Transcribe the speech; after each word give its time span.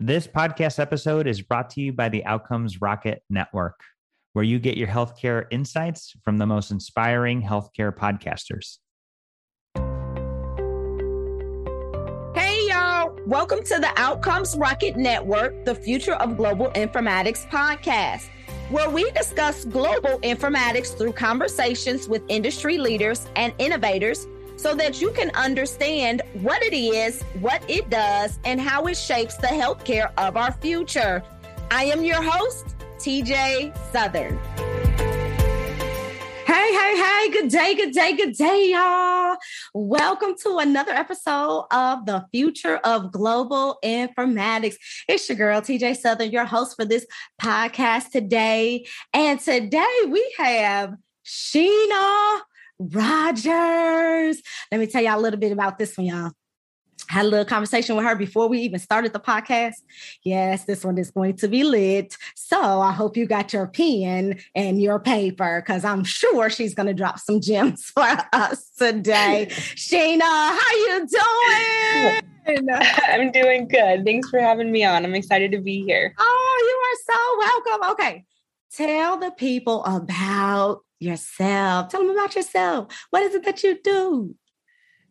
This 0.00 0.28
podcast 0.28 0.78
episode 0.78 1.26
is 1.26 1.42
brought 1.42 1.70
to 1.70 1.80
you 1.80 1.92
by 1.92 2.08
the 2.08 2.24
Outcomes 2.24 2.80
Rocket 2.80 3.20
Network, 3.28 3.80
where 4.32 4.44
you 4.44 4.60
get 4.60 4.76
your 4.76 4.86
healthcare 4.86 5.46
insights 5.50 6.14
from 6.22 6.38
the 6.38 6.46
most 6.46 6.70
inspiring 6.70 7.42
healthcare 7.42 7.92
podcasters. 7.92 8.78
Hey, 12.36 12.68
y'all. 12.68 13.18
Welcome 13.26 13.64
to 13.64 13.80
the 13.80 13.90
Outcomes 13.96 14.56
Rocket 14.56 14.96
Network, 14.96 15.64
the 15.64 15.74
Future 15.74 16.14
of 16.14 16.36
Global 16.36 16.70
Informatics 16.76 17.48
podcast, 17.48 18.28
where 18.70 18.88
we 18.88 19.10
discuss 19.10 19.64
global 19.64 20.20
informatics 20.20 20.96
through 20.96 21.14
conversations 21.14 22.08
with 22.08 22.22
industry 22.28 22.78
leaders 22.78 23.26
and 23.34 23.52
innovators 23.58 24.28
so 24.58 24.74
that 24.74 25.00
you 25.00 25.12
can 25.12 25.30
understand 25.36 26.20
what 26.34 26.62
it 26.62 26.74
is, 26.74 27.22
what 27.40 27.62
it 27.70 27.88
does, 27.90 28.40
and 28.44 28.60
how 28.60 28.86
it 28.88 28.96
shapes 28.96 29.36
the 29.36 29.46
healthcare 29.46 30.10
of 30.18 30.36
our 30.36 30.52
future. 30.52 31.22
I 31.70 31.84
am 31.84 32.02
your 32.02 32.20
host, 32.20 32.74
TJ 32.98 33.76
Southern. 33.92 34.36
Hey, 36.44 36.72
hey, 36.72 36.96
hey, 36.96 37.30
good 37.30 37.50
day, 37.50 37.74
good 37.74 37.92
day, 37.92 38.16
good 38.16 38.34
day, 38.34 38.70
y'all. 38.72 39.36
Welcome 39.74 40.34
to 40.42 40.58
another 40.58 40.92
episode 40.92 41.66
of 41.70 42.04
the 42.04 42.26
Future 42.32 42.78
of 42.78 43.12
Global 43.12 43.78
Informatics. 43.84 44.74
It's 45.08 45.28
your 45.28 45.38
girl, 45.38 45.60
TJ 45.60 45.98
Southern, 45.98 46.32
your 46.32 46.46
host 46.46 46.74
for 46.74 46.84
this 46.84 47.06
podcast 47.40 48.10
today. 48.10 48.86
And 49.14 49.38
today 49.38 50.02
we 50.08 50.34
have 50.36 50.94
Sheena 51.24 52.40
Rogers. 52.78 54.42
Let 54.70 54.80
me 54.80 54.86
tell 54.86 55.02
y'all 55.02 55.18
a 55.18 55.22
little 55.22 55.40
bit 55.40 55.52
about 55.52 55.78
this 55.78 55.96
one, 55.96 56.06
y'all. 56.06 56.32
Had 57.08 57.24
a 57.24 57.28
little 57.28 57.44
conversation 57.44 57.96
with 57.96 58.04
her 58.04 58.16
before 58.16 58.48
we 58.48 58.58
even 58.60 58.78
started 58.78 59.12
the 59.12 59.20
podcast. 59.20 59.76
Yes, 60.24 60.64
this 60.64 60.84
one 60.84 60.98
is 60.98 61.10
going 61.10 61.36
to 61.36 61.48
be 61.48 61.64
lit. 61.64 62.16
So 62.34 62.80
I 62.80 62.92
hope 62.92 63.16
you 63.16 63.24
got 63.24 63.52
your 63.52 63.66
pen 63.66 64.38
and 64.54 64.82
your 64.82 64.98
paper 64.98 65.62
because 65.64 65.84
I'm 65.84 66.04
sure 66.04 66.50
she's 66.50 66.74
going 66.74 66.88
to 66.88 66.94
drop 66.94 67.18
some 67.18 67.40
gems 67.40 67.84
for 67.94 68.06
us 68.32 68.70
today. 68.76 69.46
Sheena, 69.50 70.20
how 70.20 70.76
you 70.76 71.06
doing? 71.06 72.22
I'm 73.08 73.30
doing 73.32 73.68
good. 73.68 74.04
Thanks 74.04 74.28
for 74.28 74.40
having 74.40 74.70
me 74.70 74.84
on. 74.84 75.04
I'm 75.04 75.14
excited 75.14 75.52
to 75.52 75.60
be 75.60 75.84
here. 75.84 76.14
Oh, 76.18 76.64
you 76.68 77.14
are 77.14 77.14
so 77.14 77.38
welcome. 77.38 77.90
Okay. 77.92 78.24
Tell 78.72 79.18
the 79.18 79.30
people 79.30 79.84
about 79.84 80.82
yourself. 81.00 81.88
Tell 81.88 82.00
them 82.00 82.10
about 82.10 82.36
yourself. 82.36 82.94
What 83.10 83.22
is 83.22 83.34
it 83.34 83.44
that 83.44 83.62
you 83.62 83.78
do? 83.82 84.34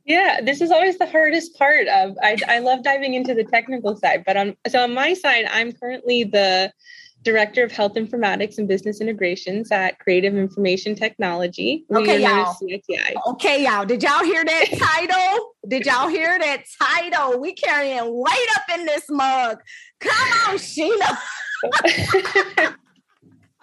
Yeah, 0.06 0.40
this 0.42 0.62
is 0.62 0.72
always 0.72 0.98
the 0.98 1.06
hardest 1.06 1.58
part 1.58 1.88
of 1.88 2.18
I, 2.24 2.38
I 2.48 2.60
love 2.60 2.82
diving 2.82 3.14
into 3.14 3.34
the 3.34 3.44
technical 3.44 3.98
side, 3.98 4.24
but 4.26 4.38
on 4.38 4.56
so 4.70 4.84
on 4.84 4.94
my 4.94 5.14
side, 5.14 5.46
I'm 5.52 5.74
currently 5.74 6.24
the 6.24 6.72
Director 7.24 7.62
of 7.62 7.74
Health 7.74 7.96
Informatics 7.96 8.58
and 8.58 8.70
Business 8.70 9.02
Integrations 9.02 9.70
at 9.70 10.00
Creative 10.00 10.34
Information 10.34 10.96
Technology. 10.96 11.84
Okay, 11.94 12.22
y'all. 12.22 12.56
Okay, 13.28 13.66
y'all. 13.66 13.86
Did 13.86 14.02
y'all 14.02 14.24
hear 14.24 14.46
that 14.46 14.66
title? 14.78 15.56
Did 15.68 15.86
y'all 15.86 16.08
hear 16.08 16.40
that 16.40 16.64
title? 16.82 17.38
We 17.42 17.54
carrying 17.54 18.06
weight 18.06 18.48
up 18.56 18.80
in 18.80 18.86
this 18.86 19.04
mug. 19.10 19.58
Come 20.00 20.14
on, 20.48 20.56
Sheena. 20.56 21.18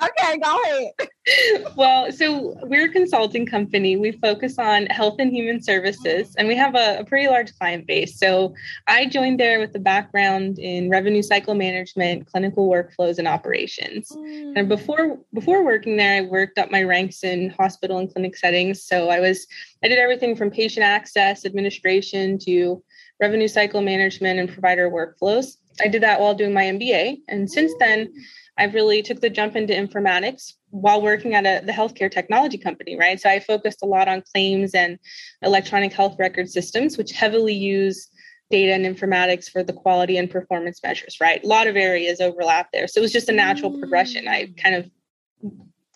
Okay, 0.05 0.39
go 0.39 0.63
ahead. 0.63 1.75
well, 1.77 2.13
so 2.13 2.55
we're 2.65 2.87
a 2.87 2.93
consulting 2.93 3.47
company. 3.47 3.97
We 3.97 4.13
focus 4.13 4.59
on 4.59 4.87
health 4.87 5.17
and 5.19 5.33
human 5.33 5.63
services, 5.63 6.35
and 6.37 6.47
we 6.49 6.57
have 6.57 6.75
a, 6.75 6.99
a, 7.01 7.05
pretty 7.05 7.29
large 7.29 7.57
client 7.59 7.87
base. 7.87 8.19
So 8.19 8.55
I 8.87 9.07
joined 9.07 9.41
there 9.41 9.59
with 9.61 9.75
a 9.75 9.79
background 9.79 10.59
in 10.59 10.91
revenue 10.91 11.23
cycle 11.23 11.55
management, 11.55 12.27
clinical 12.27 12.69
workflows, 12.69 13.19
and 13.19 13.27
operations. 13.27 14.11
Mm. 14.11 14.53
And 14.57 14.69
before 14.69 15.19
before 15.33 15.65
working 15.65 15.97
there, 15.97 16.19
I 16.19 16.27
worked 16.27 16.59
up 16.59 16.71
my 16.71 16.83
ranks 16.83 17.25
in 17.25 17.51
hospital 17.51 17.99
and 17.99 18.13
clinic 18.13 18.37
settings. 18.37 18.85
So 18.85 19.09
I 19.09 19.21
was 19.21 19.47
I 19.83 19.89
did 19.89 19.99
everything 19.99 20.37
from 20.37 20.51
patient 20.51 20.85
access, 20.85 21.47
administration 21.47 22.39
to 22.41 22.83
revenue 23.21 23.49
cycle 23.49 23.81
management 23.81 24.39
and 24.39 24.49
provider 24.49 24.91
workflows. 24.91 25.57
I 25.81 25.89
did 25.89 26.03
that 26.03 26.21
while 26.21 26.35
doing 26.35 26.53
my 26.53 26.65
MBA, 26.65 27.19
and 27.29 27.51
since 27.51 27.73
then. 27.79 28.13
I've 28.57 28.75
really 28.75 29.03
took 29.03 29.21
the 29.21 29.31
jump 29.31 29.57
into 29.57 29.75
informatics 29.75 30.53
while 30.71 31.03
working 31.03 31.35
at 31.35 31.45
a, 31.45 31.65
the 31.65 31.73
healthcare 31.73 32.11
technology 32.11 32.59
company, 32.59 32.97
right? 32.97 33.21
So 33.21 33.29
I 33.29 33.41
focused 33.41 33.83
a 33.83 33.87
lot 33.87 34.07
on 34.07 34.23
claims 34.33 34.75
and 34.75 34.99
electronic 35.43 35.93
health 35.93 36.17
record 36.19 36.49
systems, 36.49 36.97
which 36.97 37.11
heavily 37.11 37.55
use 37.55 38.09
data 38.51 38.73
and 38.73 38.85
informatics 38.85 39.51
for 39.51 39.63
the 39.63 39.73
quality 39.73 40.17
and 40.17 40.31
performance 40.31 40.81
measures, 40.83 41.17
right? 41.21 41.43
A 41.43 41.47
lot 41.47 41.67
of 41.67 41.77
areas 41.77 42.21
overlap 42.21 42.71
there. 42.73 42.87
So 42.87 43.01
it 43.01 43.03
was 43.03 43.13
just 43.13 43.29
a 43.29 43.33
natural 43.33 43.73
mm. 43.73 43.81
progression. 43.81 44.29
I 44.29 44.53
kind 44.57 44.77
of 44.77 44.91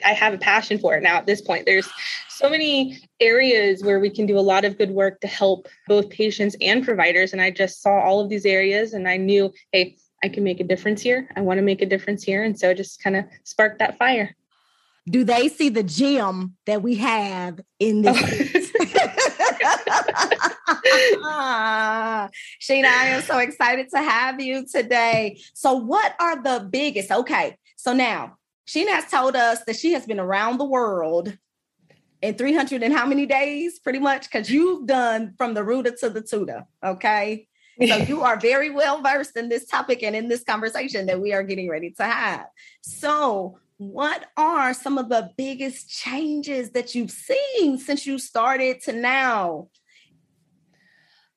I 0.04 0.12
have 0.12 0.34
a 0.34 0.38
passion 0.38 0.78
for 0.78 0.94
it 0.96 1.02
now 1.02 1.16
at 1.16 1.26
this 1.26 1.40
point. 1.40 1.66
There's 1.66 1.88
so 2.28 2.48
many 2.48 2.98
areas 3.20 3.82
where 3.82 3.98
we 3.98 4.10
can 4.10 4.26
do 4.26 4.38
a 4.38 4.40
lot 4.40 4.64
of 4.64 4.78
good 4.78 4.90
work 4.90 5.20
to 5.20 5.26
help 5.26 5.68
both 5.88 6.08
patients 6.08 6.56
and 6.60 6.84
providers. 6.84 7.32
And 7.32 7.42
I 7.42 7.50
just 7.50 7.82
saw 7.82 7.98
all 8.00 8.20
of 8.20 8.28
these 8.28 8.46
areas 8.46 8.92
and 8.92 9.08
I 9.08 9.16
knew, 9.16 9.52
hey, 9.72 9.96
I 10.22 10.28
can 10.28 10.44
make 10.44 10.60
a 10.60 10.64
difference 10.64 11.02
here. 11.02 11.28
I 11.36 11.40
want 11.40 11.58
to 11.58 11.62
make 11.62 11.82
a 11.82 11.86
difference 11.86 12.22
here. 12.22 12.44
And 12.44 12.58
so 12.58 12.70
it 12.70 12.76
just 12.76 13.02
kind 13.02 13.16
of 13.16 13.24
sparked 13.44 13.80
that 13.80 13.98
fire. 13.98 14.34
Do 15.08 15.24
they 15.24 15.48
see 15.48 15.68
the 15.68 15.82
gem 15.82 16.56
that 16.66 16.82
we 16.82 16.96
have 16.96 17.60
in 17.78 18.02
this? 18.02 18.70
ah, 21.22 22.28
Sheena, 22.60 22.86
I 22.86 23.06
am 23.06 23.22
so 23.22 23.38
excited 23.38 23.88
to 23.90 23.98
have 23.98 24.40
you 24.40 24.66
today. 24.66 25.40
So, 25.54 25.72
what 25.74 26.14
are 26.20 26.42
the 26.42 26.68
biggest? 26.70 27.10
Okay, 27.10 27.56
so 27.76 27.94
now 27.94 28.36
Sheena 28.68 28.90
has 28.90 29.10
told 29.10 29.34
us 29.34 29.64
that 29.64 29.76
she 29.76 29.92
has 29.92 30.04
been 30.04 30.20
around 30.20 30.58
the 30.58 30.64
world 30.64 31.34
in 32.20 32.34
300 32.34 32.82
and 32.82 32.92
how 32.92 33.06
many 33.06 33.24
days, 33.24 33.78
pretty 33.78 33.98
much? 33.98 34.30
Because 34.30 34.50
you've 34.50 34.86
done 34.86 35.32
from 35.38 35.54
the 35.54 35.64
rooter 35.64 35.92
to 36.00 36.10
the 36.10 36.20
tutor. 36.20 36.66
Okay. 36.84 37.48
So 37.80 37.96
you 37.96 38.22
are 38.22 38.38
very 38.38 38.68
well 38.70 39.00
versed 39.00 39.36
in 39.36 39.48
this 39.48 39.64
topic 39.64 40.02
and 40.02 40.14
in 40.14 40.28
this 40.28 40.44
conversation 40.44 41.06
that 41.06 41.20
we 41.20 41.32
are 41.32 41.44
getting 41.44 41.70
ready 41.70 41.92
to 41.92 42.04
have. 42.04 42.46
So, 42.82 43.58
what 43.78 44.26
are 44.36 44.74
some 44.74 44.98
of 44.98 45.08
the 45.08 45.30
biggest 45.36 45.88
changes 45.88 46.72
that 46.72 46.96
you've 46.96 47.12
seen 47.12 47.78
since 47.78 48.04
you 48.04 48.18
started 48.18 48.82
to 48.82 48.92
now? 48.92 49.68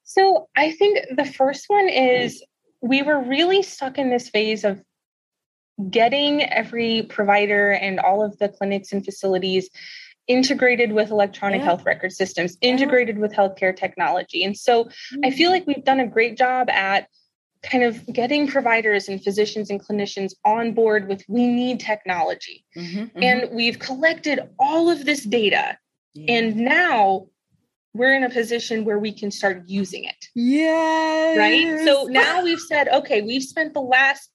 So, 0.04 0.50
I 0.56 0.72
think 0.72 1.16
the 1.16 1.26
first 1.26 1.66
one 1.68 1.88
is 1.88 2.44
we 2.82 3.04
were 3.04 3.22
really 3.22 3.62
stuck 3.62 4.00
in 4.00 4.10
this 4.10 4.28
phase 4.28 4.64
of 4.64 4.82
getting 5.90 6.44
every 6.44 7.04
provider 7.04 7.72
and 7.72 8.00
all 8.00 8.24
of 8.24 8.38
the 8.40 8.50
clinics 8.50 8.92
and 8.92 9.04
facilities 9.04 9.70
integrated 10.28 10.94
with 10.94 11.12
electronic 11.12 11.60
yeah. 11.60 11.66
health 11.66 11.86
record 11.86 12.12
systems, 12.12 12.58
integrated 12.62 13.16
yeah. 13.16 13.22
with 13.22 13.34
healthcare 13.34 13.76
technology. 13.76 14.44
And 14.44 14.56
so 14.56 14.86
mm-hmm. 14.86 15.26
I 15.26 15.32
feel 15.32 15.52
like 15.52 15.66
we've 15.68 15.84
done 15.84 16.00
a 16.00 16.08
great 16.08 16.38
job 16.38 16.70
at 16.70 17.08
kind 17.64 17.84
of 17.84 18.06
getting 18.08 18.48
providers 18.48 19.08
and 19.08 19.24
physicians 19.24 19.70
and 19.70 19.84
clinicians 19.86 20.34
on 20.46 20.74
board 20.74 21.08
with 21.08 21.24
we 21.28 21.46
need 21.48 21.80
technology. 21.80 22.66
Mm-hmm, 22.76 23.00
mm-hmm. 23.00 23.24
And 23.24 23.50
we've 23.52 23.78
collected 23.78 24.40
all 24.58 24.90
of 24.90 25.06
this 25.06 25.24
data. 25.24 25.78
Yeah. 26.14 26.34
And 26.34 26.56
now 26.58 27.28
we're 27.94 28.16
in 28.16 28.24
a 28.24 28.30
position 28.30 28.86
where 28.86 29.00
we 29.00 29.12
can 29.12 29.32
start 29.32 29.64
using 29.68 30.06
it. 30.06 30.26
Yeah. 30.34 31.36
Right. 31.38 31.80
So 31.86 32.06
now 32.06 32.44
we've 32.44 32.60
said, 32.60 32.88
okay, 32.88 33.22
we've 33.22 33.44
spent 33.44 33.74
the 33.74 33.82
last 33.82 34.31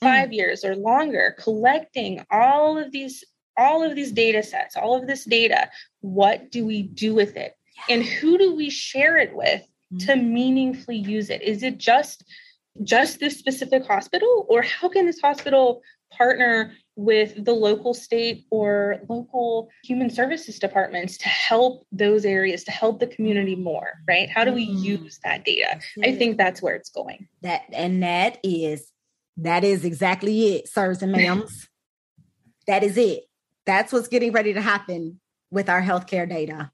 five 0.00 0.30
mm. 0.30 0.34
years 0.34 0.64
or 0.64 0.76
longer 0.76 1.34
collecting 1.38 2.24
all 2.30 2.78
of 2.78 2.92
these 2.92 3.24
all 3.58 3.82
of 3.82 3.94
these 3.94 4.12
data 4.12 4.42
sets, 4.42 4.76
all 4.76 4.94
of 4.94 5.06
this 5.06 5.24
data, 5.24 5.70
what 6.00 6.50
do 6.50 6.66
we 6.66 6.82
do 6.82 7.14
with 7.14 7.36
it? 7.38 7.54
And 7.88 8.02
who 8.04 8.36
do 8.36 8.54
we 8.54 8.68
share 8.68 9.16
it 9.16 9.34
with 9.34 9.62
mm-hmm. 9.62 9.98
to 10.06 10.16
meaningfully 10.16 10.96
use 10.96 11.30
it? 11.30 11.42
Is 11.42 11.62
it 11.62 11.78
just 11.78 12.22
just 12.82 13.20
this 13.20 13.38
specific 13.38 13.86
hospital 13.86 14.46
or 14.50 14.62
how 14.62 14.88
can 14.88 15.06
this 15.06 15.20
hospital 15.20 15.80
partner 16.10 16.72
with 16.94 17.44
the 17.44 17.52
local 17.52 17.92
state 17.92 18.44
or 18.50 19.00
local 19.08 19.68
human 19.82 20.08
services 20.08 20.58
departments 20.58 21.18
to 21.18 21.28
help 21.28 21.86
those 21.92 22.24
areas 22.24 22.64
to 22.64 22.70
help 22.70 23.00
the 23.00 23.06
community 23.06 23.56
more 23.56 23.94
right 24.08 24.30
how 24.30 24.44
do 24.44 24.52
we 24.52 24.68
mm-hmm. 24.68 24.84
use 24.84 25.18
that 25.24 25.44
data 25.44 25.78
i 26.04 26.14
think 26.14 26.36
that's 26.36 26.62
where 26.62 26.74
it's 26.74 26.90
going 26.90 27.26
that 27.42 27.62
and 27.72 28.02
that 28.02 28.38
is 28.42 28.92
that 29.36 29.64
is 29.64 29.84
exactly 29.84 30.54
it 30.54 30.68
sirs 30.68 31.02
and 31.02 31.14
ma'ams 31.14 31.66
that 32.66 32.82
is 32.82 32.96
it 32.96 33.24
that's 33.66 33.92
what's 33.92 34.08
getting 34.08 34.32
ready 34.32 34.54
to 34.54 34.60
happen 34.60 35.20
with 35.50 35.68
our 35.68 35.82
healthcare 35.82 36.28
data. 36.28 36.70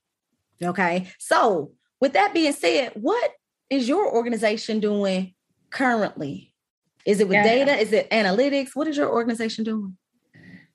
Okay. 0.63 1.09
So, 1.19 1.73
with 2.01 2.13
that 2.13 2.35
being 2.35 2.53
said, 2.53 2.93
what 2.95 3.33
is 3.71 3.89
your 3.89 4.13
organization 4.13 4.81
doing 4.81 5.35
currently? 5.71 6.53
Is 7.05 7.21
it 7.21 7.29
with 7.29 7.37
yeah. 7.37 7.43
data? 7.45 7.77
Is 7.77 7.93
it 7.93 8.11
analytics? 8.11 8.71
What 8.75 8.87
is 8.87 8.97
your 8.97 9.11
organization 9.11 9.65
doing? 9.65 9.97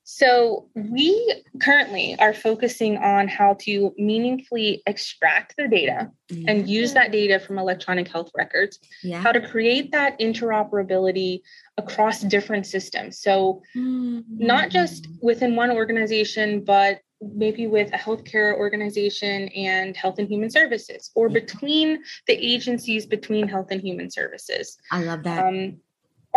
So, 0.10 0.70
we 0.74 1.44
currently 1.62 2.16
are 2.18 2.34
focusing 2.34 2.98
on 2.98 3.28
how 3.28 3.56
to 3.64 3.94
meaningfully 3.98 4.82
extract 4.88 5.56
the 5.58 5.68
data 5.68 6.10
yeah. 6.30 6.50
and 6.50 6.66
use 6.66 6.94
that 6.94 7.12
data 7.12 7.42
from 7.42 7.60
electronic 7.60 8.08
health 8.08 8.32
records, 8.34 8.80
yeah. 9.04 9.20
how 9.20 9.34
to 9.34 9.46
create 9.46 9.92
that 9.92 10.18
interoperability 10.18 11.42
across 11.78 12.22
different 12.22 12.66
systems. 12.66 13.20
So, 13.20 13.62
mm-hmm. 13.76 14.22
not 14.30 14.70
just 14.70 15.10
within 15.22 15.58
one 15.58 15.72
organization, 15.72 16.64
but 16.64 17.02
maybe 17.22 17.68
with 17.68 17.94
a 17.94 17.98
healthcare 17.98 18.56
organization 18.56 19.50
and 19.50 19.98
health 19.98 20.20
and 20.20 20.30
human 20.30 20.50
services 20.50 21.12
or 21.16 21.28
between 21.28 22.02
the 22.28 22.34
agencies 22.34 23.06
between 23.06 23.48
health 23.48 23.68
and 23.72 23.82
human 23.82 24.08
services 24.12 24.78
i 24.92 25.02
love 25.02 25.24
that 25.24 25.44
um, 25.44 25.76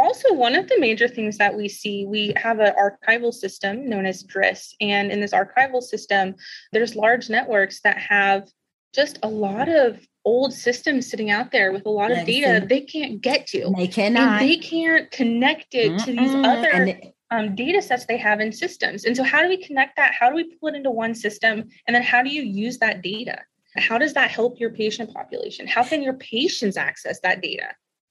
also 0.00 0.32
one 0.32 0.54
of 0.54 0.68
the 0.68 0.78
major 0.80 1.08
things 1.08 1.38
that 1.38 1.56
we 1.56 1.68
see 1.68 2.06
we 2.06 2.32
have 2.36 2.58
an 2.58 2.74
archival 2.78 3.32
system 3.32 3.88
known 3.88 4.06
as 4.06 4.22
dris 4.22 4.74
and 4.80 5.10
in 5.10 5.20
this 5.20 5.32
archival 5.32 5.82
system 5.82 6.34
there's 6.72 6.96
large 6.96 7.28
networks 7.28 7.80
that 7.82 7.98
have 7.98 8.48
just 8.94 9.18
a 9.22 9.28
lot 9.28 9.68
of 9.68 10.00
old 10.24 10.52
systems 10.52 11.08
sitting 11.08 11.30
out 11.30 11.50
there 11.50 11.72
with 11.72 11.86
a 11.86 11.90
lot 11.90 12.10
of 12.10 12.26
data 12.26 12.64
they 12.66 12.80
can't 12.80 13.20
get 13.20 13.46
to. 13.46 13.72
They 13.76 13.86
cannot. 13.86 14.40
And 14.40 14.50
they 14.50 14.56
can't 14.56 15.10
connect 15.10 15.74
it 15.74 15.92
Mm-mm. 15.92 16.04
to 16.04 16.12
these 16.12 16.34
other 16.34 17.00
um, 17.30 17.54
data 17.54 17.80
sets 17.80 18.06
they 18.06 18.18
have 18.18 18.40
in 18.40 18.52
systems. 18.52 19.04
And 19.04 19.16
so 19.16 19.22
how 19.22 19.42
do 19.42 19.48
we 19.48 19.64
connect 19.64 19.96
that? 19.96 20.12
How 20.18 20.28
do 20.28 20.36
we 20.36 20.56
pull 20.56 20.70
it 20.70 20.74
into 20.74 20.90
one 20.90 21.14
system? 21.14 21.68
And 21.86 21.94
then 21.94 22.02
how 22.02 22.22
do 22.22 22.30
you 22.30 22.42
use 22.42 22.78
that 22.78 23.02
data? 23.02 23.40
How 23.76 23.98
does 23.98 24.14
that 24.14 24.30
help 24.30 24.58
your 24.58 24.70
patient 24.70 25.14
population? 25.14 25.66
How 25.66 25.84
can 25.84 26.02
your 26.02 26.14
patients 26.14 26.76
access 26.76 27.20
that 27.20 27.40
data 27.40 27.68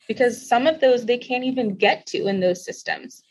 because 0.09 0.45
some 0.45 0.67
of 0.67 0.81
those 0.81 1.05
they 1.05 1.17
can't 1.17 1.45
even 1.45 1.75
get 1.75 2.05
to 2.07 2.27
in 2.27 2.41
those 2.41 2.65
systems. 2.65 3.23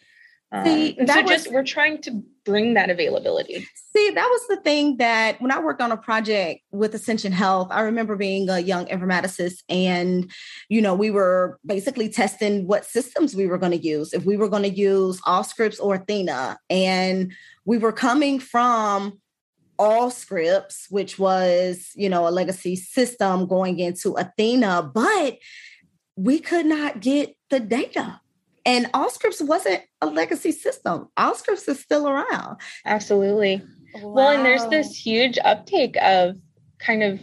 Um, 0.50 0.64
See, 0.64 0.96
so 0.96 1.20
was, 1.20 1.30
just 1.30 1.52
we're 1.52 1.64
trying 1.64 2.00
to 2.02 2.22
bring 2.46 2.72
that 2.72 2.88
availability. 2.88 3.66
See, 3.94 4.10
that 4.10 4.26
was 4.26 4.40
the 4.48 4.62
thing 4.62 4.96
that 4.96 5.38
when 5.42 5.50
I 5.50 5.58
worked 5.60 5.82
on 5.82 5.92
a 5.92 5.96
project 5.98 6.62
with 6.70 6.94
Ascension 6.94 7.32
Health, 7.32 7.68
I 7.70 7.82
remember 7.82 8.16
being 8.16 8.48
a 8.48 8.58
young 8.58 8.86
informaticist 8.86 9.62
and, 9.68 10.30
you 10.70 10.80
know, 10.80 10.94
we 10.94 11.10
were 11.10 11.58
basically 11.66 12.08
testing 12.08 12.66
what 12.66 12.86
systems 12.86 13.36
we 13.36 13.46
were 13.46 13.58
going 13.58 13.78
to 13.78 13.86
use, 13.86 14.14
if 14.14 14.24
we 14.24 14.38
were 14.38 14.48
going 14.48 14.62
to 14.62 14.70
use 14.70 15.20
Allscripts 15.22 15.78
or 15.78 15.96
Athena. 15.96 16.58
And 16.70 17.34
we 17.66 17.76
were 17.76 17.92
coming 17.92 18.38
from 18.38 19.20
Allscripts, 19.78 20.90
which 20.90 21.18
was, 21.18 21.90
you 21.94 22.08
know, 22.08 22.26
a 22.26 22.30
legacy 22.30 22.74
system 22.74 23.46
going 23.46 23.80
into 23.80 24.14
Athena, 24.14 24.90
but 24.94 25.36
we 26.18 26.40
could 26.40 26.66
not 26.66 27.00
get 27.00 27.36
the 27.48 27.60
data. 27.60 28.20
And 28.66 28.86
Allscripts 28.92 29.40
wasn't 29.40 29.82
a 30.02 30.06
legacy 30.06 30.50
system. 30.50 31.08
Allscripts 31.16 31.68
is 31.68 31.78
still 31.80 32.08
around. 32.08 32.56
Absolutely. 32.84 33.62
Wow. 33.94 34.10
Well, 34.10 34.36
and 34.36 34.44
there's 34.44 34.66
this 34.66 34.94
huge 34.94 35.38
uptake 35.44 35.96
of 36.02 36.36
kind 36.80 37.04
of 37.04 37.20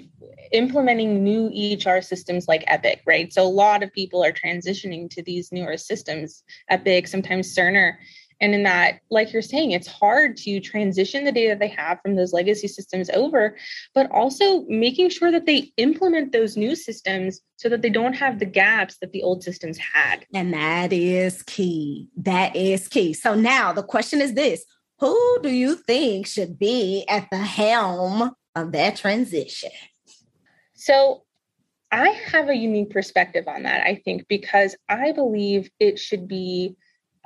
implementing 0.53 1.23
new 1.23 1.49
EHR 1.49 2.03
systems 2.03 2.47
like 2.47 2.63
Epic, 2.67 3.01
right? 3.05 3.31
So 3.33 3.43
a 3.43 3.49
lot 3.49 3.83
of 3.83 3.91
people 3.91 4.23
are 4.23 4.31
transitioning 4.31 5.09
to 5.11 5.21
these 5.21 5.51
newer 5.51 5.75
systems, 5.75 6.43
Epic, 6.69 7.07
sometimes 7.07 7.53
Cerner. 7.53 7.95
And 8.41 8.53
in 8.53 8.63
that, 8.63 8.99
like 9.09 9.31
you're 9.31 9.41
saying, 9.41 9.71
it's 9.71 9.87
hard 9.87 10.35
to 10.37 10.59
transition 10.59 11.23
the 11.23 11.31
data 11.31 11.55
they 11.57 11.69
have 11.69 11.99
from 12.01 12.15
those 12.15 12.33
legacy 12.33 12.67
systems 12.67 13.09
over, 13.11 13.55
but 13.93 14.11
also 14.11 14.65
making 14.67 15.09
sure 15.09 15.31
that 15.31 15.45
they 15.45 15.71
implement 15.77 16.31
those 16.31 16.57
new 16.57 16.75
systems 16.75 17.39
so 17.55 17.69
that 17.69 17.81
they 17.81 17.89
don't 17.89 18.13
have 18.13 18.39
the 18.39 18.45
gaps 18.45 18.97
that 18.97 19.11
the 19.13 19.23
old 19.23 19.43
systems 19.43 19.77
had. 19.77 20.25
And 20.33 20.53
that 20.53 20.91
is 20.91 21.43
key. 21.43 22.09
That 22.17 22.55
is 22.55 22.87
key. 22.87 23.13
So 23.13 23.35
now 23.35 23.71
the 23.71 23.83
question 23.83 24.21
is 24.21 24.33
this 24.33 24.65
Who 24.99 25.39
do 25.41 25.49
you 25.49 25.75
think 25.75 26.27
should 26.27 26.59
be 26.59 27.05
at 27.07 27.29
the 27.31 27.37
helm 27.37 28.31
of 28.55 28.73
that 28.73 28.97
transition? 28.97 29.71
So 30.73 31.23
I 31.91 32.09
have 32.09 32.49
a 32.49 32.55
unique 32.55 32.89
perspective 32.89 33.47
on 33.47 33.63
that, 33.63 33.87
I 33.87 34.01
think, 34.03 34.27
because 34.27 34.75
I 34.89 35.13
believe 35.13 35.69
it 35.79 35.97
should 35.97 36.27
be 36.27 36.75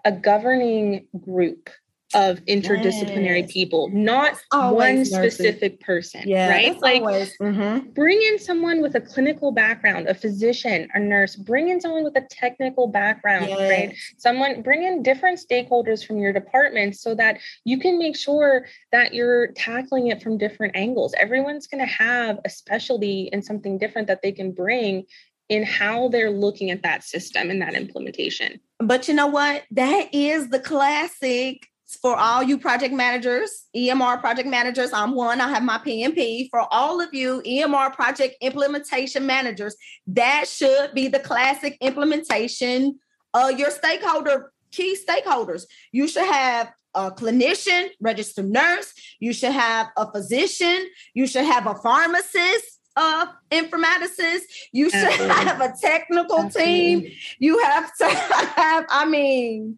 a 0.05 0.11
governing 0.11 1.07
group 1.19 1.69
of 2.15 2.43
interdisciplinary 2.45 3.41
yes. 3.41 3.51
people, 3.51 3.87
not 3.89 4.35
one 4.51 5.05
specific 5.05 5.79
person, 5.79 6.23
yeah, 6.25 6.49
right? 6.49 6.81
Like 6.81 7.03
mm-hmm. 7.03 7.89
bring 7.91 8.19
in 8.19 8.39
someone 8.39 8.81
with 8.81 8.95
a 8.95 9.01
clinical 9.01 9.51
background, 9.51 10.07
a 10.07 10.15
physician, 10.15 10.87
a 10.95 10.99
nurse, 10.99 11.35
bring 11.35 11.69
in 11.69 11.79
someone 11.79 12.03
with 12.03 12.15
a 12.17 12.25
technical 12.31 12.87
background, 12.87 13.49
yes. 13.49 13.59
right? 13.59 13.95
Someone 14.17 14.63
bring 14.63 14.83
in 14.83 15.03
different 15.03 15.39
stakeholders 15.39 16.05
from 16.05 16.17
your 16.17 16.33
department 16.33 16.95
so 16.95 17.13
that 17.13 17.37
you 17.63 17.77
can 17.77 17.99
make 17.99 18.17
sure 18.17 18.65
that 18.91 19.13
you're 19.13 19.47
tackling 19.51 20.07
it 20.07 20.23
from 20.23 20.39
different 20.39 20.75
angles. 20.75 21.13
Everyone's 21.15 21.67
going 21.67 21.85
to 21.85 21.93
have 21.93 22.39
a 22.43 22.49
specialty 22.49 23.29
and 23.31 23.45
something 23.45 23.77
different 23.77 24.07
that 24.07 24.23
they 24.23 24.31
can 24.31 24.51
bring 24.51 25.05
in 25.49 25.63
how 25.63 26.07
they're 26.07 26.31
looking 26.31 26.69
at 26.69 26.83
that 26.83 27.03
system 27.03 27.49
and 27.49 27.61
that 27.61 27.73
implementation. 27.73 28.59
But 28.79 29.07
you 29.07 29.13
know 29.13 29.27
what? 29.27 29.63
That 29.71 30.13
is 30.13 30.49
the 30.49 30.59
classic 30.59 31.67
for 32.01 32.15
all 32.15 32.43
you 32.43 32.59
project 32.59 32.93
managers, 32.93 33.65
EMR 33.75 34.19
project 34.21 34.47
managers. 34.47 34.93
I'm 34.93 35.15
one, 35.15 35.41
I 35.41 35.49
have 35.49 35.63
my 35.63 35.79
PMP. 35.79 36.47
For 36.51 36.71
all 36.71 37.01
of 37.01 37.13
you 37.13 37.41
EMR 37.41 37.93
project 37.93 38.35
implementation 38.41 39.25
managers, 39.25 39.75
that 40.07 40.47
should 40.47 40.93
be 40.93 41.07
the 41.07 41.19
classic 41.19 41.77
implementation. 41.81 42.99
Uh, 43.33 43.51
your 43.55 43.71
stakeholder, 43.71 44.51
key 44.71 44.95
stakeholders. 44.95 45.63
You 45.91 46.07
should 46.07 46.27
have 46.27 46.71
a 46.93 47.09
clinician, 47.11 47.89
registered 47.99 48.49
nurse. 48.49 48.93
You 49.19 49.33
should 49.33 49.53
have 49.53 49.87
a 49.97 50.11
physician. 50.11 50.87
You 51.15 51.25
should 51.25 51.45
have 51.45 51.65
a 51.65 51.75
pharmacist 51.75 52.78
uh, 52.99 53.27
informaticists. 53.49 54.67
You 54.73 54.89
should 54.89 55.05
Absolutely. 55.05 55.35
have 55.35 55.61
a 55.61 55.73
technical 55.81 56.41
Absolutely. 56.41 57.01
team. 57.01 57.11
You 57.39 57.59
have 57.63 57.95
to 57.97 58.05
have, 58.05 58.85
I 58.89 59.05
mean, 59.05 59.77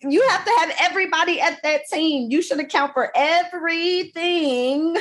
you 0.00 0.28
have 0.28 0.44
to 0.44 0.50
have 0.58 0.74
everybody 0.80 1.40
at 1.40 1.62
that 1.62 1.82
team. 1.90 2.30
You 2.30 2.42
should 2.42 2.60
account 2.60 2.92
for 2.92 3.10
everything 3.14 4.96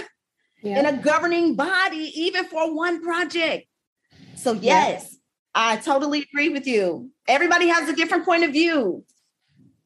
yeah. 0.64 0.80
in 0.80 0.86
a 0.86 0.98
governing 0.98 1.56
body, 1.56 2.12
even 2.16 2.46
for 2.46 2.74
one 2.74 3.04
project. 3.04 3.68
So, 4.36 4.54
yes, 4.54 5.10
yeah. 5.12 5.18
I 5.54 5.76
totally 5.78 6.22
agree 6.32 6.50
with 6.50 6.66
you. 6.66 7.12
Everybody 7.28 7.68
has 7.68 7.90
a 7.90 7.96
different 7.96 8.26
point 8.26 8.44
of 8.44 8.52
view 8.52 9.04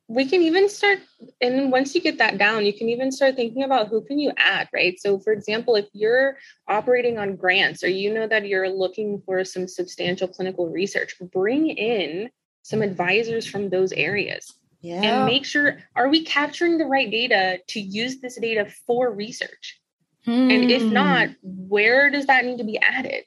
we 0.07 0.25
can 0.25 0.41
even 0.41 0.69
start 0.69 0.99
and 1.41 1.71
once 1.71 1.95
you 1.95 2.01
get 2.01 2.17
that 2.17 2.37
down 2.37 2.65
you 2.65 2.73
can 2.73 2.89
even 2.89 3.11
start 3.11 3.35
thinking 3.35 3.63
about 3.63 3.87
who 3.87 4.01
can 4.01 4.19
you 4.19 4.31
add 4.37 4.67
right 4.73 4.99
so 4.99 5.19
for 5.19 5.33
example 5.33 5.75
if 5.75 5.85
you're 5.93 6.37
operating 6.67 7.17
on 7.17 7.35
grants 7.35 7.83
or 7.83 7.89
you 7.89 8.13
know 8.13 8.27
that 8.27 8.47
you're 8.47 8.69
looking 8.69 9.21
for 9.25 9.43
some 9.43 9.67
substantial 9.67 10.27
clinical 10.27 10.69
research 10.69 11.15
bring 11.31 11.69
in 11.69 12.29
some 12.61 12.81
advisors 12.81 13.47
from 13.47 13.69
those 13.69 13.91
areas 13.93 14.53
yeah. 14.81 15.01
and 15.01 15.25
make 15.25 15.45
sure 15.45 15.79
are 15.95 16.09
we 16.09 16.23
capturing 16.23 16.77
the 16.77 16.85
right 16.85 17.09
data 17.09 17.59
to 17.67 17.79
use 17.79 18.19
this 18.19 18.37
data 18.39 18.67
for 18.85 19.11
research 19.11 19.81
hmm. 20.23 20.51
and 20.51 20.71
if 20.71 20.83
hmm. 20.83 20.93
not 20.93 21.29
where 21.41 22.11
does 22.11 22.27
that 22.27 22.45
need 22.45 22.57
to 22.59 22.63
be 22.63 22.79
added 22.79 23.23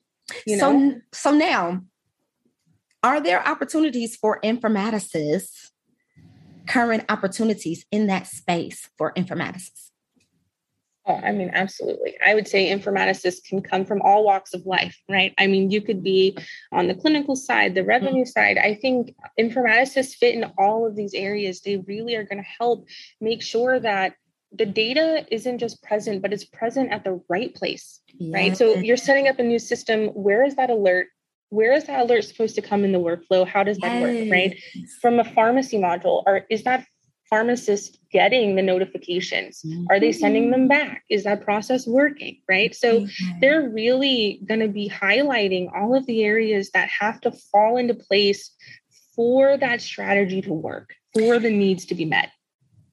you 0.46 0.56
know 0.56 0.92
so, 1.12 1.30
so 1.30 1.36
now 1.36 1.82
are 3.02 3.20
there 3.20 3.46
opportunities 3.46 4.16
for 4.16 4.40
informaticists 4.42 5.70
current 6.68 7.04
opportunities 7.08 7.84
in 7.90 8.06
that 8.06 8.26
space 8.26 8.88
for 8.96 9.12
informaticists? 9.14 9.90
Oh, 11.06 11.14
I 11.24 11.32
mean, 11.32 11.50
absolutely. 11.54 12.16
I 12.24 12.34
would 12.34 12.46
say 12.46 12.68
informaticists 12.70 13.42
can 13.42 13.62
come 13.62 13.86
from 13.86 14.02
all 14.02 14.24
walks 14.24 14.52
of 14.52 14.66
life, 14.66 15.00
right? 15.08 15.32
I 15.38 15.46
mean, 15.46 15.70
you 15.70 15.80
could 15.80 16.02
be 16.02 16.36
on 16.70 16.86
the 16.86 16.94
clinical 16.94 17.34
side, 17.34 17.74
the 17.74 17.82
revenue 17.82 18.24
mm-hmm. 18.24 18.28
side. 18.28 18.58
I 18.58 18.74
think 18.74 19.14
informaticists 19.40 20.16
fit 20.16 20.34
in 20.34 20.44
all 20.58 20.86
of 20.86 20.96
these 20.96 21.14
areas. 21.14 21.62
They 21.62 21.78
really 21.78 22.14
are 22.14 22.24
going 22.24 22.42
to 22.42 22.48
help 22.58 22.86
make 23.22 23.42
sure 23.42 23.80
that 23.80 24.16
the 24.52 24.66
data 24.66 25.26
isn't 25.30 25.58
just 25.58 25.82
present, 25.82 26.20
but 26.20 26.34
it's 26.34 26.44
present 26.44 26.92
at 26.92 27.04
the 27.04 27.22
right 27.30 27.54
place, 27.54 28.02
yes. 28.18 28.34
right? 28.34 28.56
So 28.56 28.74
you're 28.74 28.98
setting 28.98 29.28
up 29.28 29.38
a 29.38 29.42
new 29.42 29.58
system. 29.58 30.08
Where 30.08 30.44
is 30.44 30.56
that 30.56 30.68
alert? 30.68 31.06
Where 31.50 31.72
is 31.72 31.84
that 31.84 32.00
alert 32.00 32.24
supposed 32.24 32.54
to 32.56 32.62
come 32.62 32.84
in 32.84 32.92
the 32.92 32.98
workflow? 32.98 33.46
How 33.46 33.62
does 33.62 33.78
that 33.78 34.00
yes. 34.00 34.02
work, 34.02 34.30
right? 34.30 34.60
From 35.00 35.18
a 35.18 35.24
pharmacy 35.24 35.78
module, 35.78 36.22
or 36.26 36.46
is 36.50 36.64
that 36.64 36.86
pharmacist 37.28 37.98
getting 38.10 38.56
the 38.56 38.62
notifications? 38.62 39.62
Mm-hmm. 39.62 39.86
Are 39.90 40.00
they 40.00 40.12
sending 40.12 40.50
them 40.50 40.68
mm-hmm. 40.68 40.68
back? 40.68 41.04
Is 41.10 41.24
that 41.24 41.44
process 41.44 41.86
working, 41.86 42.40
right? 42.48 42.74
So 42.74 43.00
mm-hmm. 43.00 43.40
they're 43.40 43.68
really 43.68 44.40
going 44.46 44.60
to 44.60 44.68
be 44.68 44.88
highlighting 44.88 45.68
all 45.74 45.94
of 45.94 46.06
the 46.06 46.24
areas 46.24 46.70
that 46.72 46.88
have 46.88 47.20
to 47.22 47.30
fall 47.30 47.76
into 47.76 47.94
place 47.94 48.50
for 49.14 49.56
that 49.56 49.80
strategy 49.80 50.40
to 50.42 50.52
work, 50.52 50.94
for 51.12 51.38
the 51.38 51.50
needs 51.50 51.84
to 51.86 51.94
be 51.94 52.04
met. 52.04 52.30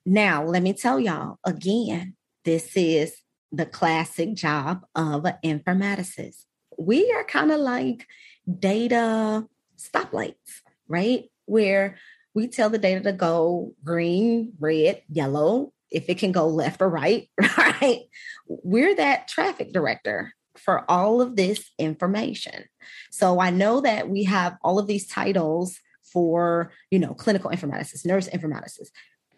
Now, 0.05 0.43
let 0.43 0.63
me 0.63 0.73
tell 0.73 0.99
y'all 0.99 1.39
again, 1.45 2.15
this 2.43 2.75
is 2.75 3.15
the 3.51 3.65
classic 3.65 4.33
job 4.33 4.85
of 4.95 5.25
an 5.25 5.35
informaticist. 5.43 6.43
We 6.77 7.11
are 7.13 7.23
kind 7.23 7.51
of 7.51 7.59
like 7.59 8.05
data 8.47 9.47
stoplights, 9.77 10.61
right? 10.87 11.25
Where 11.45 11.97
we 12.33 12.47
tell 12.47 12.69
the 12.69 12.77
data 12.77 13.01
to 13.01 13.13
go 13.13 13.73
green, 13.83 14.53
red, 14.59 15.01
yellow. 15.09 15.71
if 15.91 16.09
it 16.09 16.17
can 16.17 16.31
go 16.31 16.47
left 16.47 16.81
or 16.81 16.89
right, 16.89 17.29
right? 17.57 18.01
We're 18.47 18.95
that 18.95 19.27
traffic 19.27 19.71
director 19.71 20.33
for 20.57 20.89
all 20.89 21.21
of 21.21 21.35
this 21.35 21.71
information. 21.77 22.65
So 23.11 23.39
I 23.39 23.49
know 23.49 23.81
that 23.81 24.09
we 24.09 24.23
have 24.23 24.57
all 24.61 24.79
of 24.79 24.87
these 24.87 25.07
titles 25.07 25.79
for, 26.01 26.71
you 26.91 26.99
know, 26.99 27.13
clinical 27.13 27.51
informaticist, 27.51 28.05
nurse 28.05 28.27
informaticist. 28.29 28.89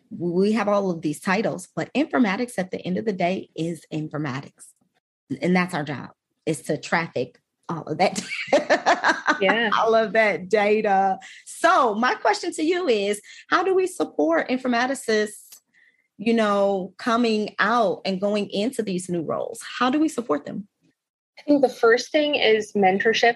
We 0.10 0.54
have 0.54 0.68
all 0.68 0.90
of 0.90 1.02
these 1.02 1.20
titles, 1.20 1.68
but 1.76 1.94
informatics 1.94 2.54
at 2.58 2.72
the 2.72 2.80
end 2.80 2.98
of 2.98 3.06
the 3.06 3.14
day 3.14 3.50
is 3.56 3.86
informatics. 3.94 4.68
And 5.42 5.56
that's 5.56 5.74
our 5.74 5.84
job 5.84 6.12
is 6.46 6.62
to 6.64 6.78
traffic 6.78 7.40
all 7.70 7.84
of 7.84 7.98
that. 7.98 8.22
Yeah. 9.40 9.70
All 9.78 9.94
of 9.94 10.14
that 10.14 10.50
data. 10.50 11.20
So 11.46 11.94
my 11.94 12.16
question 12.16 12.52
to 12.54 12.64
you 12.64 12.88
is 12.88 13.22
how 13.50 13.64
do 13.64 13.76
we 13.76 13.86
support 13.86 14.50
informaticists 14.50 15.44
you 16.18 16.34
know 16.34 16.94
coming 16.98 17.54
out 17.60 18.02
and 18.04 18.20
going 18.20 18.50
into 18.50 18.82
these 18.82 19.10
new 19.10 19.22
roles? 19.22 19.62
How 19.78 19.90
do 19.90 20.00
we 20.00 20.08
support 20.08 20.46
them? 20.46 20.68
I 21.38 21.44
think 21.44 21.62
the 21.62 21.70
first 21.70 22.12
thing 22.12 22.36
is 22.36 22.74
mentorship. 22.74 23.36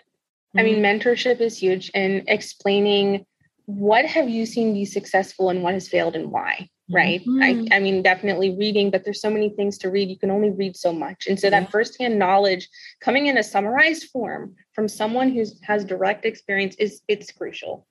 Mm-hmm. 0.52 0.60
i 0.60 0.64
mean 0.64 0.84
mm-hmm. 0.84 1.10
mentorship 1.10 1.40
is 1.40 1.58
huge 1.58 1.92
and 1.94 2.24
explaining 2.28 3.26
what 3.66 4.06
have 4.06 4.28
you 4.28 4.46
seen 4.46 4.74
be 4.74 4.84
successful 4.84 5.50
and 5.50 5.64
what 5.64 5.74
has 5.76 5.88
failed 5.88 6.14
and 6.16 6.30
why 6.30 6.68
right 6.92 7.22
mm-hmm. 7.22 7.42
I, 7.72 7.76
I 7.76 7.80
mean 7.80 8.02
definitely 8.02 8.56
reading 8.56 8.92
but 8.92 9.04
there's 9.04 9.22
so 9.22 9.30
many 9.30 9.50
things 9.50 9.78
to 9.80 9.90
read 9.90 10.10
you 10.10 10.18
can 10.18 10.32
only 10.32 10.50
read 10.50 10.76
so 10.76 10.92
much 10.94 11.28
and 11.28 11.40
so 11.40 11.48
yeah. 11.48 11.62
that 11.62 11.72
firsthand 11.72 12.20
knowledge 12.20 12.70
coming 13.00 13.28
in 13.28 13.38
a 13.38 13.44
summarized 13.44 14.10
form 14.10 14.56
from 14.74 14.88
someone 14.88 15.30
who 15.30 15.44
has 15.64 15.86
direct 15.86 16.26
experience 16.26 16.76
is 16.76 17.02
it's 17.08 17.32
crucial 17.32 17.88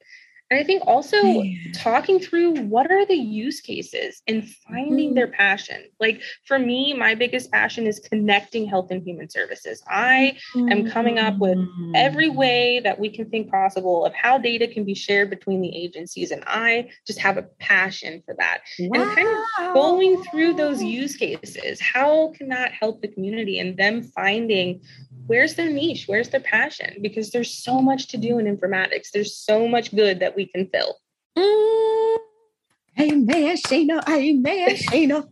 and 0.50 0.58
I 0.58 0.64
think 0.64 0.82
also 0.86 1.44
talking 1.74 2.18
through 2.18 2.54
what 2.62 2.90
are 2.90 3.06
the 3.06 3.14
use 3.14 3.60
cases 3.60 4.20
and 4.26 4.48
finding 4.68 5.10
mm-hmm. 5.10 5.14
their 5.14 5.28
passion. 5.28 5.84
Like 6.00 6.22
for 6.44 6.58
me, 6.58 6.92
my 6.92 7.14
biggest 7.14 7.52
passion 7.52 7.86
is 7.86 8.00
connecting 8.00 8.66
health 8.66 8.90
and 8.90 9.00
human 9.00 9.30
services. 9.30 9.80
I 9.88 10.36
mm-hmm. 10.54 10.72
am 10.72 10.90
coming 10.90 11.20
up 11.20 11.38
with 11.38 11.58
every 11.94 12.30
mm. 12.30 12.34
way 12.34 12.80
that 12.80 12.98
we 12.98 13.10
can 13.10 13.30
think 13.30 13.48
possible 13.48 14.04
of 14.04 14.12
how 14.12 14.38
data 14.38 14.66
can 14.66 14.84
be 14.84 14.94
shared 14.94 15.30
between 15.30 15.60
the 15.60 15.76
agencies. 15.76 16.32
And 16.32 16.42
I 16.48 16.90
just 17.06 17.20
have 17.20 17.36
a 17.36 17.42
passion 17.60 18.20
for 18.26 18.34
that. 18.38 18.62
Wow. 18.80 19.02
And 19.02 19.14
kind 19.14 19.28
of 19.28 19.74
going 19.74 20.22
through 20.24 20.54
those 20.54 20.82
use 20.82 21.16
cases, 21.16 21.80
how 21.80 22.32
can 22.36 22.48
that 22.48 22.72
help 22.72 23.02
the 23.02 23.08
community 23.08 23.60
and 23.60 23.76
them 23.76 24.02
finding 24.02 24.80
where's 25.30 25.54
their 25.54 25.70
niche? 25.70 26.06
Where's 26.08 26.30
their 26.30 26.40
passion? 26.40 26.96
Because 27.00 27.30
there's 27.30 27.54
so 27.54 27.80
much 27.80 28.08
to 28.08 28.16
do 28.16 28.40
in 28.40 28.46
informatics. 28.46 29.12
There's 29.14 29.36
so 29.36 29.68
much 29.68 29.94
good 29.94 30.18
that 30.18 30.34
we 30.34 30.46
can 30.46 30.66
fill. 30.66 30.96
Mm. 31.38 32.16
amen 32.98 33.56
Sheena 33.56 34.02
amen 34.08 34.70
Sheena 34.88 35.22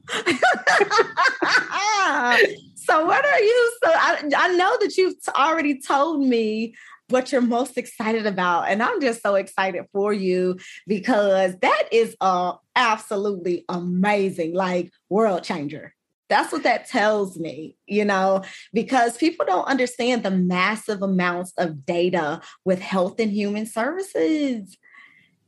so 2.76 3.04
what 3.04 3.24
are 3.26 3.40
you 3.40 3.72
so 3.82 3.90
I, 3.92 4.30
I 4.36 4.48
know 4.54 4.76
that 4.80 4.94
you've 4.96 5.16
already 5.36 5.80
told 5.80 6.24
me 6.24 6.76
what 7.08 7.32
you're 7.32 7.40
most 7.40 7.76
excited 7.76 8.26
about 8.26 8.68
and 8.68 8.80
i'm 8.80 9.00
just 9.00 9.22
so 9.22 9.34
excited 9.34 9.86
for 9.92 10.12
you 10.12 10.56
because 10.86 11.56
that 11.60 11.88
is 11.90 12.16
uh 12.20 12.52
absolutely 12.76 13.64
amazing 13.68 14.54
like 14.54 14.92
world 15.10 15.42
changer 15.42 15.92
that's 16.28 16.52
what 16.52 16.62
that 16.64 16.88
tells 16.88 17.38
me, 17.38 17.76
you 17.86 18.04
know, 18.04 18.42
because 18.72 19.16
people 19.16 19.46
don't 19.46 19.64
understand 19.64 20.22
the 20.22 20.30
massive 20.30 21.02
amounts 21.02 21.52
of 21.58 21.86
data 21.86 22.40
with 22.64 22.80
health 22.80 23.18
and 23.18 23.32
human 23.32 23.66
services. 23.66 24.76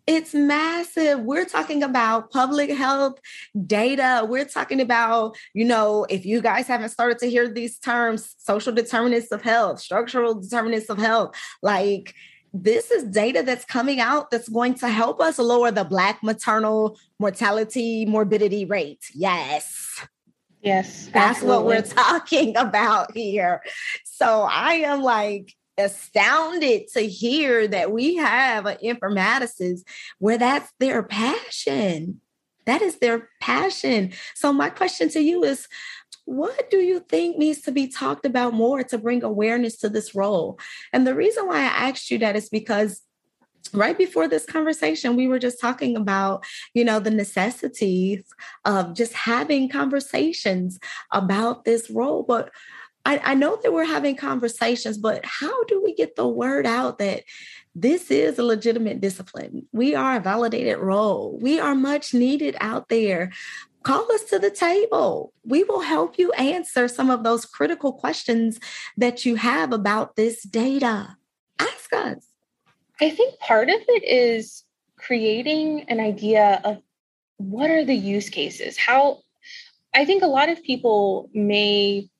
It's 0.06 0.34
massive. 0.34 1.20
We're 1.20 1.44
talking 1.44 1.82
about 1.82 2.32
public 2.32 2.70
health 2.70 3.20
data. 3.66 4.26
We're 4.28 4.46
talking 4.46 4.80
about, 4.80 5.36
you 5.54 5.64
know, 5.64 6.06
if 6.08 6.24
you 6.24 6.40
guys 6.40 6.66
haven't 6.66 6.88
started 6.88 7.18
to 7.18 7.26
hear 7.26 7.48
these 7.48 7.78
terms, 7.78 8.34
social 8.38 8.72
determinants 8.72 9.30
of 9.30 9.42
health, 9.42 9.80
structural 9.80 10.34
determinants 10.40 10.88
of 10.88 10.98
health, 10.98 11.36
like 11.62 12.14
this 12.52 12.90
is 12.90 13.04
data 13.04 13.42
that's 13.44 13.64
coming 13.64 14.00
out 14.00 14.30
that's 14.30 14.48
going 14.48 14.74
to 14.74 14.88
help 14.88 15.20
us 15.20 15.38
lower 15.38 15.70
the 15.70 15.84
Black 15.84 16.22
maternal 16.22 16.98
mortality 17.20 18.04
morbidity 18.04 18.64
rate. 18.64 19.04
Yes. 19.14 20.06
Yes. 20.62 21.06
That's 21.12 21.38
absolutely. 21.38 21.56
what 21.56 21.66
we're 21.66 21.82
talking 21.82 22.56
about 22.56 23.16
here. 23.16 23.62
So 24.04 24.42
I 24.42 24.74
am 24.74 25.02
like 25.02 25.54
astounded 25.78 26.88
to 26.88 27.00
hear 27.00 27.66
that 27.68 27.90
we 27.90 28.16
have 28.16 28.66
an 28.66 28.76
informaticist 28.84 29.80
where 30.18 30.38
that's 30.38 30.70
their 30.78 31.02
passion. 31.02 32.20
That 32.66 32.82
is 32.82 32.98
their 32.98 33.28
passion. 33.40 34.12
So 34.34 34.52
my 34.52 34.68
question 34.70 35.08
to 35.10 35.20
you 35.20 35.44
is 35.44 35.66
what 36.26 36.70
do 36.70 36.78
you 36.78 37.00
think 37.00 37.38
needs 37.38 37.62
to 37.62 37.72
be 37.72 37.88
talked 37.88 38.26
about 38.26 38.54
more 38.54 38.84
to 38.84 38.98
bring 38.98 39.24
awareness 39.24 39.78
to 39.78 39.88
this 39.88 40.14
role? 40.14 40.60
And 40.92 41.06
the 41.06 41.14
reason 41.14 41.46
why 41.46 41.56
I 41.56 41.88
asked 41.88 42.10
you 42.10 42.18
that 42.18 42.36
is 42.36 42.48
because 42.48 43.00
right 43.72 43.96
before 43.96 44.26
this 44.26 44.46
conversation 44.46 45.16
we 45.16 45.28
were 45.28 45.38
just 45.38 45.60
talking 45.60 45.96
about 45.96 46.44
you 46.74 46.84
know 46.84 46.98
the 46.98 47.10
necessities 47.10 48.22
of 48.64 48.94
just 48.94 49.12
having 49.12 49.68
conversations 49.68 50.78
about 51.12 51.64
this 51.64 51.90
role 51.90 52.22
but 52.22 52.50
I, 53.06 53.18
I, 53.24 53.34
know 53.34 53.58
that 53.62 53.72
we're 53.72 53.84
having 53.84 54.16
conversations 54.16 54.98
but 54.98 55.24
how 55.24 55.64
do 55.64 55.82
we 55.82 55.94
get 55.94 56.16
the 56.16 56.28
word 56.28 56.66
out 56.66 56.98
that 56.98 57.22
this 57.74 58.10
is 58.10 58.38
a 58.38 58.42
legitimate 58.42 59.00
discipline 59.00 59.66
we 59.72 59.94
are 59.94 60.16
a 60.16 60.20
validated 60.20 60.78
role 60.78 61.38
we 61.40 61.60
are 61.60 61.74
much 61.74 62.12
needed 62.12 62.56
out 62.60 62.88
there 62.88 63.30
call 63.82 64.10
us 64.12 64.24
to 64.24 64.38
the 64.38 64.50
table. 64.50 65.32
We 65.44 65.64
will 65.64 65.80
help 65.80 66.18
you 66.18 66.32
answer 66.32 66.88
some 66.88 67.10
of 67.10 67.24
those 67.24 67.46
critical 67.46 67.92
questions 67.92 68.60
that 68.96 69.24
you 69.24 69.36
have 69.36 69.72
about 69.72 70.16
this 70.16 70.42
data. 70.42 71.16
Ask 71.58 71.92
us. 71.92 72.29
I 73.00 73.10
think 73.10 73.38
part 73.38 73.68
of 73.68 73.80
it 73.88 74.04
is 74.04 74.64
creating 74.98 75.84
an 75.88 76.00
idea 76.00 76.60
of 76.64 76.82
what 77.38 77.70
are 77.70 77.84
the 77.84 77.94
use 77.94 78.28
cases? 78.28 78.76
How 78.76 79.20
I 79.94 80.04
think 80.04 80.22
a 80.22 80.26
lot 80.26 80.48
of 80.48 80.62
people 80.62 81.30
may 81.32 82.10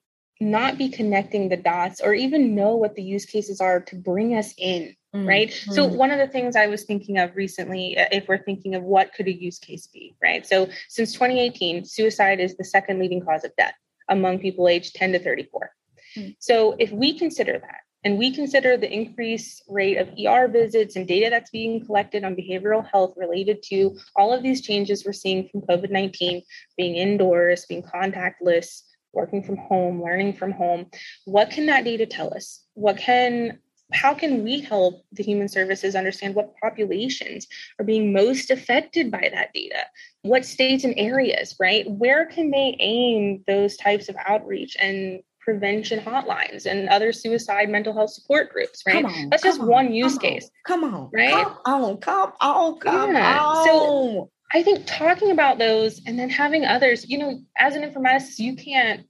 not 0.40 0.78
be 0.78 0.88
connecting 0.88 1.48
the 1.48 1.56
dots 1.56 2.00
or 2.00 2.14
even 2.14 2.54
know 2.54 2.74
what 2.74 2.94
the 2.94 3.02
use 3.02 3.26
cases 3.26 3.60
are 3.60 3.80
to 3.80 3.94
bring 3.94 4.34
us 4.34 4.54
in 4.56 4.96
mm-hmm. 5.14 5.28
right 5.28 5.52
so 5.52 5.86
mm. 5.86 5.94
one 5.94 6.10
of 6.10 6.18
the 6.18 6.26
things 6.26 6.56
i 6.56 6.66
was 6.66 6.84
thinking 6.84 7.18
of 7.18 7.36
recently 7.36 7.96
uh, 7.98 8.06
if 8.10 8.26
we're 8.26 8.42
thinking 8.42 8.74
of 8.74 8.82
what 8.82 9.12
could 9.12 9.28
a 9.28 9.32
use 9.32 9.58
case 9.58 9.86
be 9.86 10.14
right 10.22 10.46
so 10.46 10.66
since 10.88 11.12
2018 11.12 11.84
suicide 11.84 12.40
is 12.40 12.56
the 12.56 12.64
second 12.64 12.98
leading 12.98 13.22
cause 13.22 13.44
of 13.44 13.54
death 13.56 13.74
among 14.08 14.38
people 14.38 14.66
aged 14.66 14.94
10 14.94 15.12
to 15.12 15.18
34 15.18 15.70
mm-hmm. 16.16 16.30
so 16.38 16.74
if 16.78 16.90
we 16.90 17.18
consider 17.18 17.58
that 17.58 17.80
and 18.04 18.18
we 18.18 18.34
consider 18.34 18.76
the 18.76 18.92
increased 18.92 19.62
rate 19.68 19.96
of 19.98 20.08
ER 20.18 20.48
visits 20.48 20.96
and 20.96 21.06
data 21.06 21.28
that's 21.30 21.50
being 21.50 21.84
collected 21.84 22.24
on 22.24 22.36
behavioral 22.36 22.86
health 22.86 23.14
related 23.16 23.62
to 23.64 23.96
all 24.16 24.32
of 24.32 24.42
these 24.42 24.62
changes 24.62 25.04
we're 25.04 25.12
seeing 25.12 25.48
from 25.48 25.62
COVID 25.62 25.90
19, 25.90 26.42
being 26.76 26.96
indoors, 26.96 27.66
being 27.66 27.82
contactless, 27.82 28.82
working 29.12 29.42
from 29.42 29.56
home, 29.56 30.02
learning 30.02 30.34
from 30.34 30.52
home. 30.52 30.86
What 31.24 31.50
can 31.50 31.66
that 31.66 31.84
data 31.84 32.06
tell 32.06 32.32
us? 32.32 32.64
What 32.74 32.96
can 32.96 33.58
how 33.92 34.14
can 34.14 34.44
we 34.44 34.60
help 34.60 35.04
the 35.12 35.22
human 35.22 35.48
services 35.48 35.96
understand 35.96 36.34
what 36.34 36.54
populations 36.62 37.46
are 37.78 37.84
being 37.84 38.12
most 38.12 38.50
affected 38.50 39.10
by 39.10 39.28
that 39.32 39.52
data 39.52 39.84
what 40.22 40.44
states 40.44 40.84
and 40.84 40.94
areas 40.96 41.56
right 41.58 41.90
where 41.90 42.26
can 42.26 42.52
they 42.52 42.76
aim 42.78 43.42
those 43.46 43.76
types 43.76 44.08
of 44.08 44.16
outreach 44.26 44.76
and 44.78 45.20
prevention 45.40 46.00
hotlines 46.00 46.66
and 46.66 46.88
other 46.88 47.12
suicide 47.12 47.68
mental 47.68 47.92
health 47.92 48.10
support 48.10 48.50
groups, 48.50 48.82
right? 48.86 49.04
On, 49.04 49.28
That's 49.30 49.42
just 49.42 49.60
on, 49.60 49.66
one 49.66 49.92
use 49.92 50.18
case. 50.18 50.50
Come 50.66 50.84
on, 50.84 51.10
right? 51.12 51.44
Come 51.64 51.84
on, 51.84 51.96
come 51.98 52.32
on, 52.40 52.78
come 52.78 53.14
yeah. 53.14 53.40
on. 53.42 53.66
So 53.66 54.30
I 54.52 54.62
think 54.62 54.84
talking 54.86 55.30
about 55.30 55.58
those 55.58 56.00
and 56.06 56.18
then 56.18 56.30
having 56.30 56.64
others, 56.64 57.08
you 57.08 57.18
know, 57.18 57.40
as 57.56 57.74
an 57.74 57.82
informaticist, 57.82 58.38
you 58.38 58.56
can't 58.56 59.06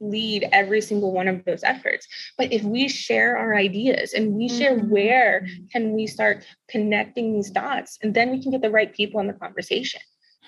lead 0.00 0.48
every 0.52 0.80
single 0.80 1.12
one 1.12 1.28
of 1.28 1.44
those 1.44 1.62
efforts 1.62 2.08
but 2.38 2.50
if 2.50 2.62
we 2.62 2.88
share 2.88 3.36
our 3.36 3.54
ideas 3.54 4.14
and 4.14 4.32
we 4.32 4.48
share 4.48 4.74
mm-hmm. 4.74 4.88
where 4.88 5.46
can 5.70 5.92
we 5.92 6.06
start 6.06 6.42
connecting 6.70 7.34
these 7.34 7.50
dots 7.50 7.98
and 8.02 8.14
then 8.14 8.30
we 8.30 8.42
can 8.42 8.50
get 8.50 8.62
the 8.62 8.70
right 8.70 8.94
people 8.94 9.20
in 9.20 9.26
the 9.26 9.32
conversation 9.34 10.00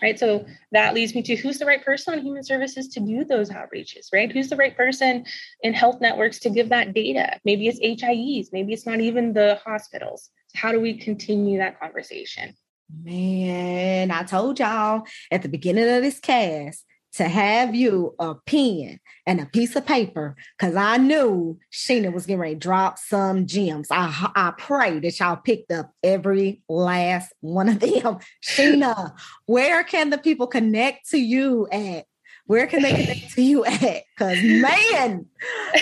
right? 0.02 0.18
So 0.18 0.44
that 0.72 0.94
leads 0.94 1.14
me 1.14 1.22
to 1.22 1.36
who's 1.36 1.58
the 1.58 1.66
right 1.66 1.82
person 1.82 2.12
on 2.12 2.24
human 2.24 2.42
services 2.42 2.88
to 2.88 3.00
do 3.00 3.24
those 3.24 3.50
outreaches, 3.50 4.08
right? 4.12 4.30
Who's 4.30 4.48
the 4.48 4.56
right 4.56 4.76
person 4.76 5.24
in 5.62 5.72
health 5.72 6.00
networks 6.00 6.40
to 6.40 6.50
give 6.50 6.68
that 6.70 6.92
data? 6.92 7.38
Maybe 7.44 7.68
it's 7.68 7.78
HIEs, 7.80 8.52
maybe 8.52 8.72
it's 8.72 8.86
not 8.86 9.00
even 9.00 9.32
the 9.32 9.60
hospitals. 9.64 10.28
So 10.48 10.58
how 10.58 10.72
do 10.72 10.80
we 10.80 10.98
continue 10.98 11.58
that 11.58 11.78
conversation? 11.80 12.54
Man, 13.02 14.10
I 14.10 14.24
told 14.24 14.58
y'all 14.58 15.04
at 15.30 15.42
the 15.42 15.48
beginning 15.48 15.88
of 15.88 16.02
this 16.02 16.20
cast, 16.20 16.84
to 17.14 17.28
have 17.28 17.74
you 17.74 18.14
a 18.18 18.34
pen 18.34 18.98
and 19.26 19.40
a 19.40 19.46
piece 19.46 19.76
of 19.76 19.86
paper 19.86 20.34
because 20.58 20.76
I 20.76 20.96
knew 20.96 21.58
Sheena 21.70 22.12
was 22.12 22.26
getting 22.26 22.40
ready 22.40 22.54
to 22.54 22.60
drop 22.60 22.98
some 22.98 23.46
gems. 23.46 23.88
I, 23.90 24.30
I 24.34 24.52
pray 24.56 24.98
that 25.00 25.18
y'all 25.20 25.36
picked 25.36 25.70
up 25.70 25.92
every 26.02 26.62
last 26.68 27.32
one 27.40 27.68
of 27.68 27.80
them. 27.80 28.18
Sheena, 28.42 29.14
where 29.46 29.84
can 29.84 30.10
the 30.10 30.18
people 30.18 30.46
connect 30.46 31.10
to 31.10 31.18
you 31.18 31.68
at? 31.70 32.06
Where 32.46 32.66
can 32.66 32.82
they 32.82 32.90
connect 32.90 33.34
to 33.34 33.42
you 33.42 33.64
at? 33.64 34.02
Because 34.16 34.42
man, 34.42 35.26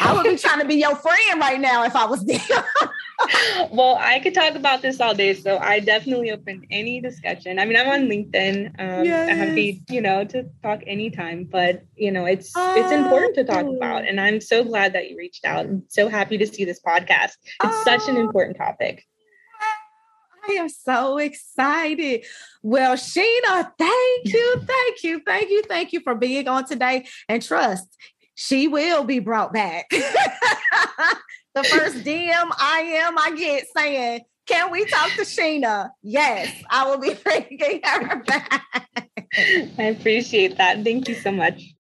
I 0.01 0.13
would 0.13 0.25
be 0.25 0.37
trying 0.37 0.61
to 0.61 0.67
be 0.67 0.75
your 0.75 0.95
friend 0.95 1.41
right 1.41 1.61
now 1.61 1.85
if 1.85 1.97
I 1.97 2.05
was 2.05 2.25
there. 2.25 2.39
well, 3.71 3.97
I 4.01 4.21
could 4.21 4.35
talk 4.35 4.55
about 4.55 4.83
this 4.83 5.01
all 5.01 5.15
day, 5.15 5.35
so 5.35 5.59
I 5.59 5.81
definitely 5.81 6.31
open 6.31 6.67
any 6.71 7.01
discussion. 7.01 7.59
I 7.59 7.65
mean, 7.65 7.77
I'm 7.77 7.89
on 7.89 8.09
LinkedIn. 8.09 8.67
Um, 8.79 9.05
yes. 9.05 9.31
I'm 9.31 9.37
happy, 9.37 9.83
you 9.89 10.01
know, 10.01 10.25
to 10.25 10.49
talk 10.63 10.81
anytime. 10.87 11.45
But 11.45 11.83
you 11.97 12.11
know, 12.11 12.25
it's 12.25 12.53
oh. 12.57 12.75
it's 12.77 12.93
important 12.93 13.35
to 13.37 13.45
talk 13.45 13.67
about, 13.67 14.07
and 14.07 14.21
I'm 14.21 14.41
so 14.41 14.65
glad 14.65 14.93
that 14.95 15.11
you 15.11 15.17
reached 15.17 15.45
out. 15.45 15.67
I'm 15.67 15.85
so 15.89 16.09
happy 16.09 16.39
to 16.39 16.47
see 16.47 16.65
this 16.65 16.81
podcast. 16.81 17.37
It's 17.45 17.57
oh. 17.63 17.83
such 17.85 18.09
an 18.09 18.17
oh. 18.17 18.21
important 18.21 18.57
topic. 18.57 19.07
I 20.49 20.55
am 20.55 20.69
so 20.69 21.19
excited. 21.19 22.25
Well, 22.63 22.95
Sheena, 22.97 23.73
thank 23.79 24.33
you, 24.33 24.63
thank 24.67 25.03
you, 25.03 25.21
thank 25.25 25.51
you, 25.51 25.63
thank 25.69 25.93
you 25.93 26.01
for 26.01 26.15
being 26.15 26.49
on 26.49 26.65
today. 26.65 27.07
And 27.29 27.43
trust, 27.43 27.97
she 28.35 28.67
will 28.67 29.05
be 29.05 29.19
brought 29.19 29.53
back. 29.53 29.91
the 31.55 31.65
first 31.65 32.05
DM 32.05 32.51
I 32.59 32.81
am, 33.05 33.19
I 33.19 33.35
get 33.37 33.67
saying, 33.77 34.21
Can 34.47 34.71
we 34.71 34.85
talk 34.87 35.11
to 35.13 35.23
Sheena? 35.23 35.91
Yes, 36.03 36.63
I 36.71 36.89
will 36.89 36.99
be 36.99 37.15
bringing 37.25 37.81
her 37.85 38.23
back. 38.25 38.89
I 39.79 39.83
appreciate 39.83 40.57
that. 40.59 40.83
Thank 40.85 41.09
you 41.09 41.15
so 41.15 41.33
much. 41.33 41.75